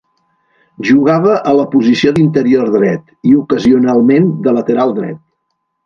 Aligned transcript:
Jugava 0.87 1.35
a 1.51 1.53
la 1.59 1.67
posició 1.75 2.15
d'interior 2.17 2.73
dret, 2.79 3.07
i 3.33 3.37
ocasionalment 3.45 4.31
de 4.49 4.59
lateral 4.61 5.01
dret. 5.03 5.25